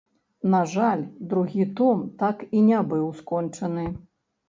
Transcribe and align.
На 0.53 0.61
жаль, 0.71 1.03
другі 1.35 1.69
том 1.81 2.01
так 2.25 2.43
і 2.57 2.67
не 2.73 2.83
быў 2.91 3.07
скончаны. 3.23 3.91